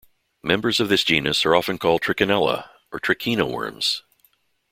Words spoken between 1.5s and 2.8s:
often called trichinella